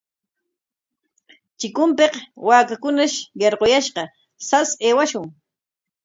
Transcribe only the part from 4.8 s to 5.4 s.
aywashun.